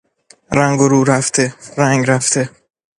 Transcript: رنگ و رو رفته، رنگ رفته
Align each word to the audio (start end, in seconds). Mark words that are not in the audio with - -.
رنگ 0.51 0.81
و 0.81 0.87
رو 0.87 1.03
رفته، 1.03 1.53
رنگ 1.77 2.05
رفته 2.09 2.49